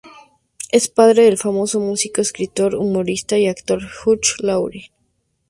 Es 0.71 0.89
padre 0.89 1.25
del 1.25 1.37
famoso 1.37 1.79
músico, 1.79 2.21
escritor, 2.21 2.73
humorista 2.73 3.37
y 3.37 3.45
actor 3.45 3.83
Hugh 4.03 4.19
Laurie. 4.39 4.89